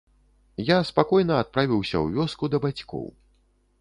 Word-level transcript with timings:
Я 0.69 0.77
спакойна 0.91 1.37
адправіўся 1.43 1.95
ў 2.03 2.17
вёску 2.17 2.45
да 2.55 2.61
бацькоў. 2.65 3.05